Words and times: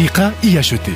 دقيقة 0.00 0.32
RH 0.44 0.92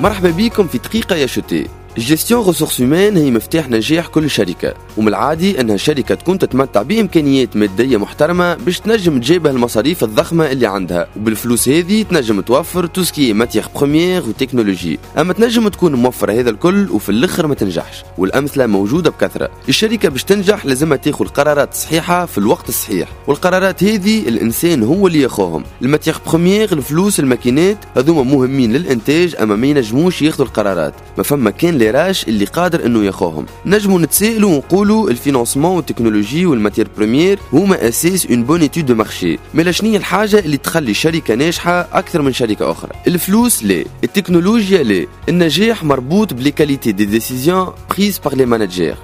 مرحبا 0.00 0.30
بكم 0.30 0.66
في 0.66 0.78
دقيقة 0.78 1.16
RH 1.16 1.68
ال 1.98 2.04
gestion 2.04 2.46
ressources 2.46 2.80
humaines 2.80 3.16
هي 3.16 3.30
مفتاح 3.30 3.70
نجاح 3.70 4.06
كل 4.06 4.30
شركة 4.30 4.74
ومن 4.96 5.08
العادي 5.08 5.60
أنها 5.60 5.76
شركة 5.76 6.14
تكون 6.14 6.38
تتمتع 6.38 6.82
بإمكانيات 6.82 7.56
مادية 7.56 7.96
محترمة 7.96 8.54
باش 8.54 8.80
تنجم 8.80 9.18
تجيبها 9.18 9.52
المصاريف 9.52 10.04
الضخمة 10.04 10.50
اللي 10.50 10.66
عندها 10.66 11.06
وبالفلوس 11.16 11.68
هذه 11.68 12.02
تنجم 12.02 12.40
توفر 12.40 12.86
tout 12.86 13.06
ce 13.06 13.17
qui 13.17 13.32
matière 13.32 13.66
première 13.76 14.22
و 14.28 14.33
technologie. 14.33 14.98
أما 15.18 15.32
تنجم 15.32 15.68
تكون 15.68 15.94
موفرة 15.94 16.32
هذا 16.32 16.50
الكل 16.50 16.90
وفي 16.90 17.08
الآخر 17.08 17.46
ما 17.46 17.54
تنجحش 17.54 18.04
والأمثلة 18.18 18.66
موجودة 18.66 19.10
بكثرة. 19.10 19.50
الشركة 19.68 20.08
باش 20.08 20.24
تنجح 20.24 20.66
لازمها 20.66 20.96
تاخذ 20.96 21.26
قرارات 21.26 21.74
صحيحة 21.74 22.26
في 22.26 22.38
الوقت 22.38 22.68
الصحيح 22.68 23.08
والقرارات 23.26 23.84
هذه 23.84 24.28
الإنسان 24.28 24.82
هو 24.82 25.06
اللي 25.06 25.20
ياخوهم 25.20 25.64
ال 25.82 25.87
matière 25.87 26.18
première 26.26 26.72
الفلوس 26.72 27.20
الماكينات 27.20 27.78
هذوما 27.96 28.22
مهمين 28.22 28.72
للإنتاج 28.72 29.36
أما 29.40 29.56
ما 29.56 29.66
ينجموش 29.66 30.22
ياخذوا 30.22 30.46
القرارات. 30.46 30.94
ما 31.18 31.22
فما 31.22 31.50
كان 31.50 31.81
ال 31.82 31.90
RH 31.90 32.28
اللي 32.28 32.44
قادر 32.44 32.86
إنه 32.86 33.04
ياخوهم. 33.04 33.46
نجموا 33.66 34.00
نتسائلوا 34.00 34.50
ونقولوا 34.50 35.10
ال 35.10 35.16
financement 35.16 35.76
وال 35.76 35.87
technologie 35.87 36.46
وال 36.46 36.55
matière 36.55 36.88
première 36.96 37.38
هما 37.52 37.88
أساس 37.88 38.26
une 38.26 38.44
bonne 38.44 38.60
étude 38.60 38.86
de 38.86 38.94
marché 38.94 39.38
مي 39.54 39.72
شنو 39.72 39.96
الحاجة 39.96 40.38
اللي 40.38 40.56
تخلي 40.56 40.94
شركة 40.94 41.34
ناجحة 41.34 41.88
أكثر 41.92 42.22
من 42.22 42.32
شركة 42.32 42.70
أخرى؟ 42.70 42.90
الفلوس 43.06 43.64
لا. 43.64 43.84
التكنولوجيا 44.04 44.82
لا. 44.82 45.06
النجاح 45.28 45.84
مربوط 45.84 46.34
ب 46.34 46.38
les 46.38 46.50
qualités 46.50 46.92
des 46.92 47.04
décisions 47.04 47.72
prises 47.90 48.18
par 48.18 48.34
les 48.34 48.46
managers 48.46 48.96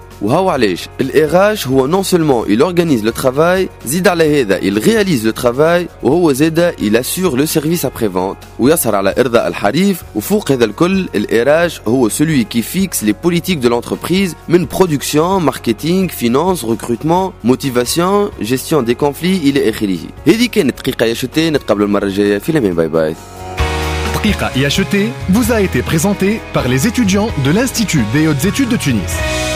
non 1.88 2.02
seulement 2.02 2.44
il 2.46 2.62
organise 2.62 3.04
le 3.04 3.12
travail, 3.12 3.68
il 3.90 4.78
réalise 4.78 5.24
le 5.24 5.32
travail, 5.32 5.88
il 6.80 6.96
assure 6.96 7.36
le 7.36 7.46
service 7.46 7.84
après-vente. 7.84 8.38
celui 12.10 12.44
qui 12.46 12.62
fixe 12.62 13.02
les 13.02 13.12
politiques 13.12 13.60
de 13.60 13.68
l'entreprise, 13.68 14.36
une 14.48 14.66
production, 14.66 15.40
marketing, 15.40 16.10
finance, 16.10 16.62
recrutement, 16.64 17.32
motivation, 17.44 18.30
gestion 18.40 18.82
des 18.82 18.94
conflits, 18.94 19.40
il 19.44 19.56
est 19.56 19.68
bye 22.72 22.88
bye. 22.88 23.14
Rika 24.22 24.50
et 24.56 24.66
acheté 24.66 25.10
vous 25.28 25.52
a 25.52 25.60
été 25.60 25.82
présenté 25.82 26.40
par 26.52 26.68
les 26.68 26.86
étudiants 26.86 27.28
de 27.44 27.50
l'Institut 27.50 28.04
des 28.12 28.26
hautes 28.26 28.44
études 28.44 28.68
de 28.68 28.76
Tunis. 28.76 29.47